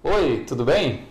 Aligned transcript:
Oi, 0.00 0.44
tudo 0.46 0.64
bem? 0.64 1.08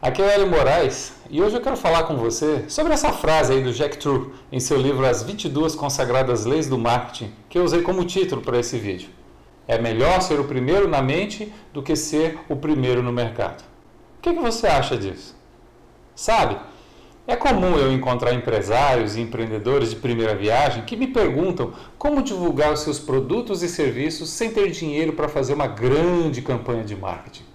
Aqui 0.00 0.20
é 0.20 0.26
o 0.26 0.28
Hélio 0.28 0.50
Moraes 0.50 1.14
e 1.30 1.40
hoje 1.40 1.56
eu 1.56 1.60
quero 1.62 1.74
falar 1.74 2.02
com 2.02 2.18
você 2.18 2.66
sobre 2.68 2.92
essa 2.92 3.10
frase 3.10 3.54
aí 3.54 3.62
do 3.62 3.72
Jack 3.72 3.96
True 3.96 4.30
em 4.52 4.60
seu 4.60 4.76
livro 4.76 5.06
As 5.06 5.22
22 5.22 5.74
Consagradas 5.74 6.44
Leis 6.44 6.68
do 6.68 6.76
Marketing, 6.76 7.32
que 7.48 7.58
eu 7.58 7.64
usei 7.64 7.80
como 7.80 8.04
título 8.04 8.42
para 8.42 8.58
esse 8.58 8.76
vídeo. 8.76 9.08
É 9.66 9.78
melhor 9.80 10.20
ser 10.20 10.38
o 10.38 10.44
primeiro 10.44 10.86
na 10.86 11.00
mente 11.00 11.50
do 11.72 11.82
que 11.82 11.96
ser 11.96 12.38
o 12.46 12.54
primeiro 12.54 13.02
no 13.02 13.10
mercado. 13.10 13.64
O 14.18 14.20
que, 14.20 14.34
que 14.34 14.38
você 14.38 14.66
acha 14.66 14.98
disso? 14.98 15.34
Sabe, 16.14 16.58
é 17.26 17.36
comum 17.36 17.78
eu 17.78 17.90
encontrar 17.90 18.34
empresários 18.34 19.16
e 19.16 19.22
empreendedores 19.22 19.88
de 19.88 19.96
primeira 19.96 20.34
viagem 20.34 20.84
que 20.84 20.94
me 20.94 21.06
perguntam 21.06 21.72
como 21.96 22.22
divulgar 22.22 22.70
os 22.70 22.80
seus 22.80 22.98
produtos 22.98 23.62
e 23.62 23.68
serviços 23.68 24.28
sem 24.28 24.50
ter 24.50 24.70
dinheiro 24.70 25.14
para 25.14 25.26
fazer 25.26 25.54
uma 25.54 25.66
grande 25.66 26.42
campanha 26.42 26.84
de 26.84 26.94
marketing. 26.94 27.45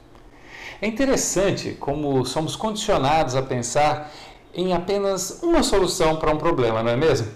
É 0.82 0.88
interessante 0.88 1.77
como 1.79 2.25
somos 2.25 2.55
condicionados 2.55 3.35
a 3.35 3.41
pensar 3.44 4.12
em 4.52 4.73
apenas 4.73 5.40
uma 5.44 5.62
solução 5.62 6.16
para 6.16 6.34
um 6.34 6.38
problema, 6.38 6.81
não 6.81 6.91
é 6.91 6.95
mesmo? 6.95 7.27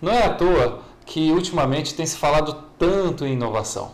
Não 0.00 0.12
é 0.12 0.24
à 0.24 0.34
toa 0.34 0.80
que 1.04 1.32
ultimamente 1.32 1.94
tem 1.96 2.06
se 2.06 2.16
falado 2.16 2.64
tanto 2.78 3.26
em 3.26 3.32
inovação. 3.32 3.90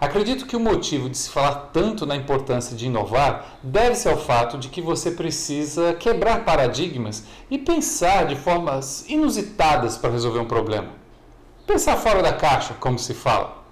Acredito 0.00 0.44
que 0.44 0.56
o 0.56 0.60
motivo 0.60 1.08
de 1.08 1.16
se 1.16 1.30
falar 1.30 1.70
tanto 1.72 2.04
na 2.04 2.16
importância 2.16 2.76
de 2.76 2.86
inovar 2.86 3.58
deve-se 3.62 4.08
ao 4.08 4.18
fato 4.18 4.58
de 4.58 4.68
que 4.68 4.82
você 4.82 5.12
precisa 5.12 5.94
quebrar 5.94 6.44
paradigmas 6.44 7.22
e 7.48 7.56
pensar 7.56 8.26
de 8.26 8.34
formas 8.34 9.08
inusitadas 9.08 9.96
para 9.96 10.10
resolver 10.10 10.40
um 10.40 10.46
problema. 10.46 10.88
Pensar 11.64 11.96
fora 11.96 12.24
da 12.24 12.32
caixa, 12.32 12.74
como 12.74 12.98
se 12.98 13.14
fala. 13.14 13.64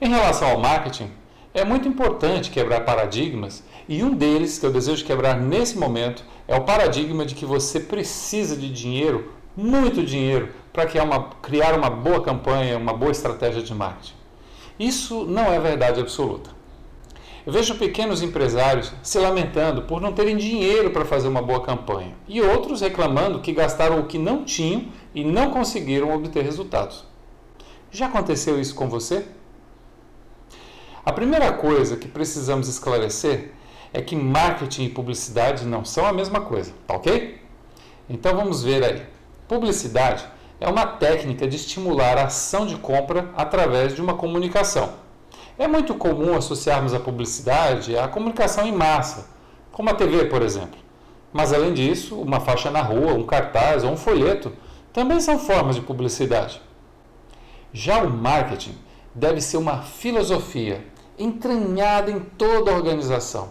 Em 0.00 0.10
relação 0.10 0.50
ao 0.50 0.60
marketing, 0.60 1.10
é 1.54 1.64
muito 1.64 1.86
importante 1.86 2.50
quebrar 2.50 2.80
paradigmas 2.80 3.62
e 3.88 4.02
um 4.02 4.14
deles 4.14 4.58
que 4.58 4.64
eu 4.64 4.72
desejo 4.72 5.04
quebrar 5.04 5.38
nesse 5.38 5.76
momento 5.76 6.24
é 6.48 6.56
o 6.56 6.64
paradigma 6.64 7.26
de 7.26 7.34
que 7.34 7.44
você 7.44 7.78
precisa 7.78 8.56
de 8.56 8.70
dinheiro, 8.72 9.32
muito 9.56 10.02
dinheiro, 10.02 10.48
para 10.72 10.86
criar 10.86 11.04
uma, 11.04 11.24
criar 11.42 11.74
uma 11.74 11.90
boa 11.90 12.22
campanha, 12.22 12.78
uma 12.78 12.94
boa 12.94 13.12
estratégia 13.12 13.62
de 13.62 13.74
marketing. 13.74 14.14
Isso 14.78 15.24
não 15.24 15.52
é 15.52 15.60
verdade 15.60 16.00
absoluta. 16.00 16.50
Eu 17.44 17.52
vejo 17.52 17.74
pequenos 17.74 18.22
empresários 18.22 18.92
se 19.02 19.18
lamentando 19.18 19.82
por 19.82 20.00
não 20.00 20.12
terem 20.12 20.36
dinheiro 20.36 20.90
para 20.90 21.04
fazer 21.04 21.28
uma 21.28 21.42
boa 21.42 21.60
campanha 21.60 22.14
e 22.28 22.40
outros 22.40 22.80
reclamando 22.80 23.40
que 23.40 23.52
gastaram 23.52 23.98
o 23.98 24.06
que 24.06 24.16
não 24.16 24.44
tinham 24.44 24.86
e 25.14 25.24
não 25.24 25.50
conseguiram 25.50 26.14
obter 26.14 26.44
resultados. 26.44 27.04
Já 27.90 28.06
aconteceu 28.06 28.60
isso 28.60 28.74
com 28.74 28.88
você? 28.88 29.26
A 31.04 31.12
primeira 31.12 31.52
coisa 31.52 31.96
que 31.96 32.06
precisamos 32.06 32.68
esclarecer 32.68 33.50
é 33.92 34.00
que 34.00 34.14
marketing 34.14 34.84
e 34.84 34.88
publicidade 34.88 35.66
não 35.66 35.84
são 35.84 36.06
a 36.06 36.12
mesma 36.12 36.40
coisa, 36.42 36.72
tá 36.86 36.94
ok? 36.94 37.40
Então 38.08 38.36
vamos 38.36 38.62
ver 38.62 38.84
aí. 38.84 39.02
Publicidade 39.48 40.24
é 40.60 40.68
uma 40.68 40.86
técnica 40.86 41.44
de 41.48 41.56
estimular 41.56 42.16
a 42.18 42.26
ação 42.26 42.66
de 42.66 42.76
compra 42.76 43.28
através 43.36 43.96
de 43.96 44.00
uma 44.00 44.14
comunicação. 44.14 44.92
É 45.58 45.66
muito 45.66 45.92
comum 45.96 46.36
associarmos 46.36 46.94
a 46.94 47.00
publicidade 47.00 47.98
à 47.98 48.06
comunicação 48.06 48.64
em 48.64 48.72
massa, 48.72 49.26
como 49.72 49.90
a 49.90 49.94
TV, 49.94 50.26
por 50.26 50.40
exemplo. 50.40 50.78
Mas 51.32 51.52
além 51.52 51.74
disso, 51.74 52.14
uma 52.14 52.38
faixa 52.38 52.70
na 52.70 52.80
rua, 52.80 53.12
um 53.12 53.26
cartaz 53.26 53.82
ou 53.82 53.90
um 53.90 53.96
folheto 53.96 54.52
também 54.92 55.20
são 55.20 55.36
formas 55.36 55.74
de 55.74 55.82
publicidade. 55.82 56.62
Já 57.72 58.04
o 58.04 58.08
marketing 58.08 58.78
deve 59.12 59.40
ser 59.40 59.56
uma 59.56 59.82
filosofia 59.82 60.91
entranhada 61.18 62.10
em 62.10 62.20
toda 62.20 62.70
a 62.70 62.74
organização. 62.74 63.50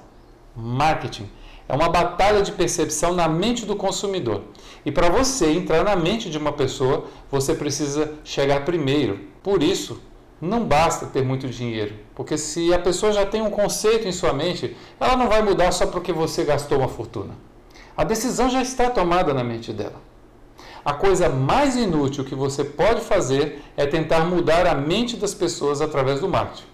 Marketing 0.55 1.29
é 1.67 1.73
uma 1.73 1.89
batalha 1.89 2.41
de 2.41 2.51
percepção 2.51 3.13
na 3.13 3.27
mente 3.27 3.65
do 3.65 3.75
consumidor. 3.75 4.41
E 4.85 4.91
para 4.91 5.09
você 5.09 5.51
entrar 5.51 5.83
na 5.83 5.95
mente 5.95 6.29
de 6.29 6.37
uma 6.37 6.51
pessoa, 6.51 7.05
você 7.31 7.53
precisa 7.53 8.15
chegar 8.23 8.65
primeiro. 8.65 9.19
Por 9.41 9.63
isso, 9.63 10.01
não 10.41 10.65
basta 10.65 11.05
ter 11.05 11.23
muito 11.23 11.47
dinheiro, 11.47 11.93
porque 12.15 12.37
se 12.37 12.73
a 12.73 12.79
pessoa 12.79 13.11
já 13.11 13.25
tem 13.25 13.41
um 13.41 13.51
conceito 13.51 14.07
em 14.07 14.11
sua 14.11 14.33
mente, 14.33 14.75
ela 14.99 15.15
não 15.15 15.29
vai 15.29 15.41
mudar 15.41 15.71
só 15.71 15.85
porque 15.85 16.11
você 16.11 16.43
gastou 16.43 16.79
uma 16.79 16.87
fortuna. 16.87 17.35
A 17.95 18.03
decisão 18.03 18.49
já 18.49 18.61
está 18.61 18.89
tomada 18.89 19.33
na 19.33 19.43
mente 19.43 19.71
dela. 19.71 20.01
A 20.83 20.93
coisa 20.93 21.29
mais 21.29 21.75
inútil 21.75 22.25
que 22.25 22.33
você 22.33 22.63
pode 22.63 23.01
fazer 23.01 23.63
é 23.77 23.85
tentar 23.85 24.25
mudar 24.25 24.65
a 24.65 24.73
mente 24.73 25.15
das 25.15 25.33
pessoas 25.33 25.79
através 25.79 26.19
do 26.19 26.27
marketing. 26.27 26.70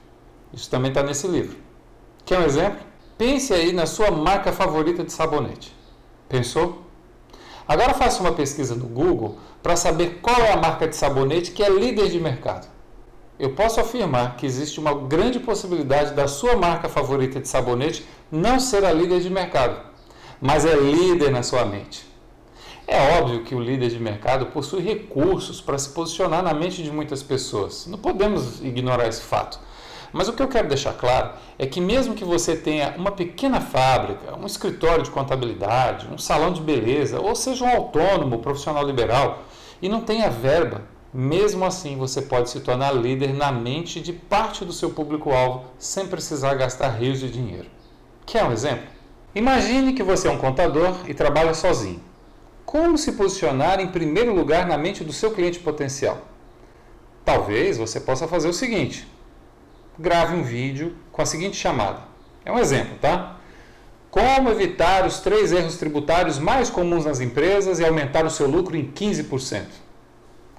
Isso 0.53 0.69
também 0.69 0.89
está 0.89 1.03
nesse 1.03 1.27
livro. 1.27 1.57
Quer 2.25 2.39
um 2.39 2.43
exemplo? 2.43 2.79
Pense 3.17 3.53
aí 3.53 3.73
na 3.73 3.85
sua 3.85 4.11
marca 4.11 4.51
favorita 4.51 5.03
de 5.03 5.11
sabonete. 5.11 5.75
Pensou? 6.29 6.83
Agora 7.67 7.93
faça 7.93 8.21
uma 8.21 8.31
pesquisa 8.31 8.75
no 8.75 8.85
Google 8.85 9.37
para 9.61 9.75
saber 9.75 10.19
qual 10.21 10.37
é 10.37 10.53
a 10.53 10.57
marca 10.57 10.87
de 10.87 10.95
sabonete 10.95 11.51
que 11.51 11.63
é 11.63 11.69
líder 11.69 12.09
de 12.09 12.19
mercado. 12.19 12.67
Eu 13.39 13.51
posso 13.51 13.79
afirmar 13.79 14.35
que 14.35 14.45
existe 14.45 14.79
uma 14.79 14.93
grande 14.93 15.39
possibilidade 15.39 16.13
da 16.13 16.27
sua 16.27 16.55
marca 16.55 16.89
favorita 16.89 17.39
de 17.39 17.47
sabonete 17.47 18.05
não 18.31 18.59
ser 18.59 18.83
a 18.85 18.91
líder 18.91 19.19
de 19.19 19.29
mercado, 19.29 19.79
mas 20.41 20.65
é 20.65 20.75
líder 20.75 21.29
na 21.29 21.43
sua 21.43 21.65
mente. 21.65 22.07
É 22.87 23.19
óbvio 23.19 23.43
que 23.43 23.53
o 23.53 23.59
líder 23.59 23.89
de 23.89 23.99
mercado 23.99 24.47
possui 24.47 24.81
recursos 24.81 25.59
para 25.59 25.77
se 25.77 25.89
posicionar 25.89 26.41
na 26.41 26.53
mente 26.53 26.81
de 26.81 26.89
muitas 26.89 27.21
pessoas. 27.21 27.85
Não 27.85 27.97
podemos 27.97 28.61
ignorar 28.61 29.07
esse 29.07 29.21
fato. 29.21 29.59
Mas 30.11 30.27
o 30.27 30.33
que 30.33 30.41
eu 30.41 30.47
quero 30.47 30.67
deixar 30.67 30.93
claro 30.93 31.31
é 31.59 31.65
que, 31.65 31.81
mesmo 31.81 32.15
que 32.15 32.23
você 32.23 32.55
tenha 32.55 32.93
uma 32.97 33.11
pequena 33.11 33.59
fábrica, 33.59 34.35
um 34.35 34.45
escritório 34.45 35.03
de 35.03 35.11
contabilidade, 35.11 36.07
um 36.11 36.17
salão 36.17 36.51
de 36.51 36.61
beleza, 36.61 37.19
ou 37.19 37.35
seja 37.35 37.65
um 37.65 37.69
autônomo, 37.69 38.39
profissional 38.39 38.85
liberal, 38.85 39.43
e 39.81 39.89
não 39.89 40.01
tenha 40.01 40.29
verba, 40.29 40.83
mesmo 41.13 41.65
assim 41.65 41.97
você 41.97 42.21
pode 42.21 42.49
se 42.49 42.59
tornar 42.59 42.91
líder 42.91 43.33
na 43.33 43.51
mente 43.51 43.99
de 43.99 44.13
parte 44.13 44.65
do 44.65 44.73
seu 44.73 44.91
público-alvo 44.91 45.65
sem 45.77 46.07
precisar 46.07 46.55
gastar 46.55 46.89
rios 46.89 47.19
de 47.19 47.29
dinheiro. 47.29 47.67
Quer 48.25 48.43
um 48.43 48.51
exemplo? 48.51 48.87
Imagine 49.33 49.93
que 49.93 50.03
você 50.03 50.27
é 50.27 50.31
um 50.31 50.37
contador 50.37 50.95
e 51.07 51.13
trabalha 51.13 51.53
sozinho. 51.53 52.01
Como 52.65 52.97
se 52.97 53.13
posicionar 53.13 53.79
em 53.79 53.87
primeiro 53.87 54.33
lugar 54.33 54.67
na 54.67 54.77
mente 54.77 55.03
do 55.03 55.13
seu 55.13 55.31
cliente 55.31 55.59
potencial? 55.59 56.17
Talvez 57.23 57.77
você 57.77 57.99
possa 57.99 58.27
fazer 58.27 58.49
o 58.49 58.53
seguinte: 58.53 59.07
grave 59.99 60.35
um 60.35 60.43
vídeo 60.43 60.95
com 61.11 61.21
a 61.21 61.25
seguinte 61.25 61.57
chamada. 61.57 62.01
É 62.45 62.51
um 62.51 62.59
exemplo, 62.59 62.97
tá? 63.01 63.37
Como 64.09 64.49
evitar 64.49 65.05
os 65.05 65.19
três 65.19 65.51
erros 65.51 65.77
tributários 65.77 66.39
mais 66.39 66.69
comuns 66.69 67.05
nas 67.05 67.19
empresas 67.19 67.79
e 67.79 67.85
aumentar 67.85 68.25
o 68.25 68.29
seu 68.29 68.47
lucro 68.47 68.75
em 68.75 68.91
15%. 68.91 69.65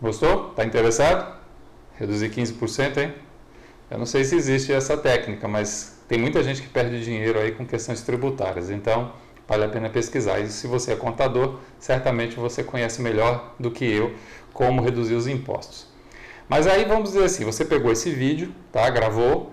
Gostou? 0.01 0.51
Está 0.51 0.65
interessado? 0.65 1.37
Reduzir 1.97 2.31
15%, 2.31 2.99
hein? 2.99 3.15
Eu 3.91 3.99
não 3.99 4.07
sei 4.07 4.23
se 4.23 4.37
existe 4.37 4.73
essa 4.73 4.97
técnica, 4.97 5.49
mas 5.49 5.99
tem 6.07 6.19
muita 6.19 6.43
gente 6.43 6.63
que 6.63 6.69
perde 6.69 7.03
dinheiro 7.03 7.41
aí 7.41 7.53
com 7.53 7.67
questões 7.67 8.03
tributárias. 8.03 8.71
Então, 8.71 9.13
vale 9.49 9.65
a 9.65 9.69
pena 9.69 9.89
pesquisar. 9.89 10.39
E 10.41 10.49
se 10.49 10.67
você 10.67 10.93
é 10.93 10.97
contador, 10.97 11.59
certamente 11.81 12.37
você 12.37 12.63
conhece 12.63 13.01
melhor 13.01 13.55
do 13.59 13.71
que 13.71 13.85
eu 13.85 14.15
como 14.53 14.83
reduzir 14.83 15.15
os 15.15 15.27
impostos. 15.27 15.88
Mas 16.49 16.67
aí 16.67 16.85
vamos 16.85 17.11
dizer 17.11 17.25
assim, 17.25 17.45
você 17.45 17.65
pegou 17.65 17.93
esse 17.93 18.11
vídeo, 18.11 18.55
tá? 18.73 18.89
Gravou, 18.89 19.53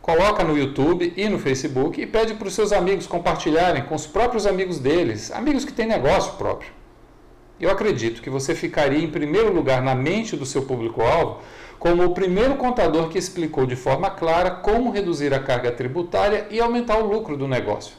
coloca 0.00 0.42
no 0.42 0.56
YouTube 0.56 1.12
e 1.16 1.28
no 1.28 1.38
Facebook 1.38 2.00
e 2.00 2.06
pede 2.06 2.34
para 2.34 2.48
os 2.48 2.54
seus 2.54 2.72
amigos 2.72 3.06
compartilharem 3.06 3.84
com 3.84 3.94
os 3.94 4.06
próprios 4.06 4.46
amigos 4.46 4.78
deles, 4.78 5.30
amigos 5.30 5.64
que 5.64 5.72
têm 5.72 5.86
negócio 5.86 6.32
próprio. 6.34 6.70
Eu 7.60 7.70
acredito 7.70 8.22
que 8.22 8.30
você 8.30 8.54
ficaria 8.54 9.04
em 9.04 9.10
primeiro 9.10 9.52
lugar 9.52 9.82
na 9.82 9.94
mente 9.94 10.36
do 10.36 10.46
seu 10.46 10.62
público-alvo 10.62 11.40
como 11.78 12.02
o 12.02 12.14
primeiro 12.14 12.54
contador 12.54 13.08
que 13.08 13.18
explicou 13.18 13.66
de 13.66 13.76
forma 13.76 14.10
clara 14.10 14.50
como 14.50 14.90
reduzir 14.90 15.34
a 15.34 15.38
carga 15.38 15.70
tributária 15.70 16.46
e 16.50 16.58
aumentar 16.58 16.98
o 16.98 17.06
lucro 17.06 17.36
do 17.36 17.46
negócio. 17.46 17.94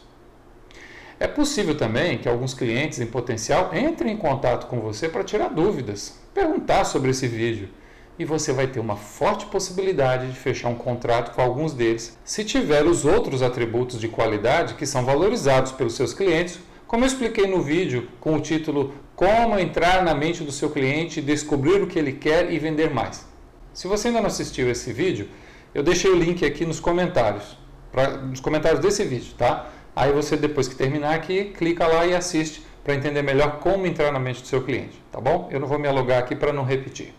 É 1.19 1.27
possível 1.27 1.77
também 1.77 2.17
que 2.17 2.27
alguns 2.27 2.53
clientes 2.53 2.99
em 2.99 3.05
potencial 3.05 3.69
entrem 3.73 4.13
em 4.13 4.17
contato 4.17 4.65
com 4.67 4.81
você 4.81 5.07
para 5.07 5.23
tirar 5.23 5.49
dúvidas, 5.49 6.19
perguntar 6.33 6.83
sobre 6.83 7.11
esse 7.11 7.27
vídeo 7.27 7.69
e 8.17 8.25
você 8.25 8.53
vai 8.53 8.67
ter 8.67 8.79
uma 8.79 8.95
forte 8.95 9.45
possibilidade 9.47 10.27
de 10.27 10.37
fechar 10.37 10.69
um 10.69 10.75
contrato 10.75 11.33
com 11.33 11.41
alguns 11.41 11.73
deles, 11.73 12.17
se 12.23 12.43
tiver 12.43 12.85
os 12.85 13.05
outros 13.05 13.41
atributos 13.41 13.99
de 13.99 14.07
qualidade 14.07 14.75
que 14.75 14.85
são 14.85 15.03
valorizados 15.03 15.71
pelos 15.71 15.95
seus 15.95 16.13
clientes, 16.13 16.59
como 16.87 17.03
eu 17.03 17.07
expliquei 17.07 17.47
no 17.47 17.61
vídeo 17.61 18.07
com 18.19 18.35
o 18.35 18.39
título 18.39 18.93
Como 19.15 19.59
entrar 19.59 20.03
na 20.03 20.13
mente 20.13 20.43
do 20.43 20.51
seu 20.51 20.69
cliente, 20.69 21.21
descobrir 21.21 21.81
o 21.81 21.87
que 21.87 21.99
ele 21.99 22.13
quer 22.13 22.51
e 22.51 22.59
vender 22.59 22.89
mais. 22.93 23.25
Se 23.73 23.87
você 23.87 24.07
ainda 24.07 24.21
não 24.21 24.27
assistiu 24.27 24.69
esse 24.69 24.93
vídeo, 24.93 25.27
eu 25.73 25.83
deixei 25.83 26.09
o 26.09 26.15
link 26.15 26.45
aqui 26.45 26.65
nos 26.65 26.79
comentários, 26.79 27.57
pra, 27.91 28.17
nos 28.17 28.39
comentários 28.39 28.79
desse 28.79 29.03
vídeo, 29.03 29.33
tá? 29.37 29.69
Aí 29.95 30.11
você 30.11 30.37
depois 30.37 30.67
que 30.67 30.75
terminar 30.75 31.13
aqui, 31.15 31.53
clica 31.57 31.87
lá 31.87 32.05
e 32.05 32.15
assiste 32.15 32.65
para 32.83 32.93
entender 32.93 33.21
melhor 33.21 33.59
como 33.59 33.87
entrar 33.87 34.11
na 34.11 34.19
mente 34.19 34.41
do 34.41 34.47
seu 34.47 34.61
cliente, 34.61 35.01
tá 35.11 35.19
bom? 35.19 35.49
Eu 35.51 35.59
não 35.59 35.67
vou 35.67 35.79
me 35.79 35.87
alugar 35.87 36.19
aqui 36.19 36.35
para 36.35 36.53
não 36.53 36.63
repetir. 36.63 37.13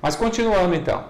Mas 0.00 0.16
continuando 0.16 0.74
então. 0.74 1.04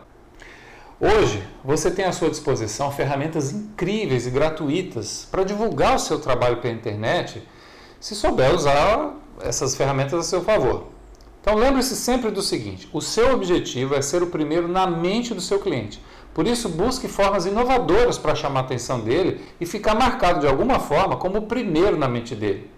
Hoje, 1.00 1.42
você 1.64 1.90
tem 1.90 2.04
à 2.04 2.12
sua 2.12 2.28
disposição 2.28 2.90
ferramentas 2.90 3.52
incríveis 3.52 4.26
e 4.26 4.30
gratuitas 4.30 5.28
para 5.30 5.44
divulgar 5.44 5.94
o 5.94 5.98
seu 5.98 6.18
trabalho 6.18 6.56
pela 6.56 6.74
internet, 6.74 7.46
se 8.00 8.14
souber 8.14 8.52
usar 8.52 9.14
essas 9.40 9.76
ferramentas 9.76 10.18
a 10.18 10.22
seu 10.22 10.42
favor. 10.42 10.88
Então 11.40 11.54
lembre-se 11.54 11.94
sempre 11.94 12.30
do 12.30 12.42
seguinte: 12.42 12.88
o 12.92 13.00
seu 13.00 13.32
objetivo 13.32 13.94
é 13.94 14.02
ser 14.02 14.22
o 14.22 14.26
primeiro 14.26 14.66
na 14.66 14.86
mente 14.86 15.32
do 15.32 15.40
seu 15.40 15.60
cliente. 15.60 16.02
Por 16.34 16.46
isso, 16.46 16.68
busque 16.68 17.08
formas 17.08 17.46
inovadoras 17.46 18.18
para 18.18 18.34
chamar 18.34 18.60
a 18.60 18.62
atenção 18.64 19.00
dele 19.00 19.40
e 19.60 19.66
ficar 19.66 19.94
marcado 19.94 20.40
de 20.40 20.46
alguma 20.46 20.78
forma 20.78 21.16
como 21.16 21.38
o 21.38 21.46
primeiro 21.46 21.96
na 21.96 22.08
mente 22.08 22.34
dele. 22.34 22.70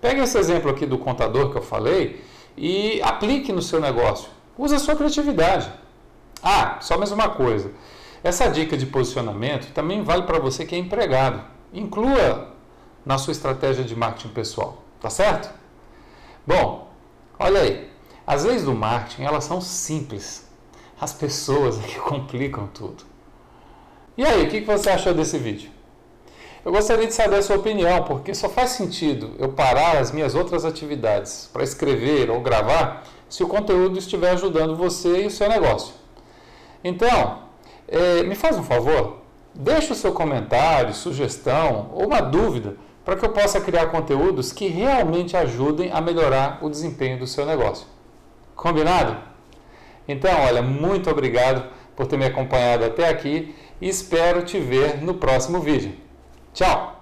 Pegue 0.00 0.20
esse 0.20 0.38
exemplo 0.38 0.70
aqui 0.70 0.86
do 0.86 0.98
contador 0.98 1.50
que 1.50 1.58
eu 1.58 1.62
falei 1.62 2.22
e 2.56 3.00
aplique 3.02 3.52
no 3.52 3.62
seu 3.62 3.80
negócio. 3.80 4.28
Use 4.58 4.74
a 4.74 4.78
sua 4.78 4.96
criatividade. 4.96 5.70
Ah, 6.42 6.78
só 6.80 6.96
mais 6.96 7.12
uma 7.12 7.28
coisa. 7.30 7.70
Essa 8.24 8.48
dica 8.48 8.76
de 8.76 8.86
posicionamento 8.86 9.72
também 9.72 10.02
vale 10.02 10.22
para 10.22 10.38
você 10.38 10.64
que 10.64 10.74
é 10.74 10.78
empregado. 10.78 11.44
Inclua 11.72 12.54
na 13.04 13.18
sua 13.18 13.32
estratégia 13.32 13.84
de 13.84 13.94
marketing 13.94 14.28
pessoal, 14.28 14.82
tá 15.00 15.10
certo? 15.10 15.52
Bom, 16.46 16.90
olha 17.38 17.60
aí. 17.60 17.90
As 18.26 18.44
leis 18.44 18.64
do 18.64 18.74
marketing, 18.74 19.22
elas 19.22 19.44
são 19.44 19.60
simples. 19.60 20.46
As 21.00 21.12
pessoas 21.12 21.78
é 21.84 21.86
que 21.86 22.00
complicam 22.00 22.66
tudo. 22.68 23.04
E 24.16 24.24
aí, 24.24 24.46
o 24.46 24.48
que 24.48 24.60
você 24.62 24.90
achou 24.90 25.12
desse 25.12 25.38
vídeo? 25.38 25.70
Eu 26.64 26.72
gostaria 26.72 27.06
de 27.06 27.14
saber 27.14 27.36
a 27.36 27.42
sua 27.42 27.56
opinião, 27.56 28.02
porque 28.02 28.34
só 28.34 28.48
faz 28.48 28.70
sentido 28.70 29.36
eu 29.38 29.50
parar 29.52 29.98
as 29.98 30.10
minhas 30.10 30.34
outras 30.34 30.64
atividades 30.64 31.48
para 31.52 31.62
escrever 31.62 32.28
ou 32.28 32.40
gravar 32.40 33.04
se 33.28 33.42
o 33.42 33.48
conteúdo 33.48 33.98
estiver 33.98 34.30
ajudando 34.30 34.76
você 34.76 35.22
e 35.22 35.26
o 35.26 35.30
seu 35.30 35.48
negócio. 35.48 35.94
Então, 36.82 37.40
é, 37.88 38.22
me 38.22 38.34
faz 38.34 38.56
um 38.56 38.62
favor, 38.62 39.18
deixe 39.54 39.92
o 39.92 39.96
seu 39.96 40.12
comentário, 40.12 40.94
sugestão 40.94 41.90
ou 41.92 42.06
uma 42.06 42.20
dúvida 42.20 42.76
para 43.04 43.16
que 43.16 43.24
eu 43.24 43.30
possa 43.30 43.60
criar 43.60 43.86
conteúdos 43.86 44.52
que 44.52 44.66
realmente 44.66 45.36
ajudem 45.36 45.92
a 45.92 46.00
melhorar 46.00 46.58
o 46.60 46.68
desempenho 46.68 47.18
do 47.18 47.26
seu 47.26 47.46
negócio. 47.46 47.86
Combinado? 48.56 49.16
Então, 50.08 50.32
olha, 50.42 50.62
muito 50.62 51.08
obrigado 51.10 51.70
por 51.94 52.06
ter 52.06 52.16
me 52.16 52.26
acompanhado 52.26 52.84
até 52.84 53.08
aqui 53.08 53.54
e 53.80 53.88
espero 53.88 54.42
te 54.42 54.58
ver 54.58 55.02
no 55.02 55.14
próximo 55.14 55.60
vídeo. 55.60 55.94
Tchau! 56.52 56.95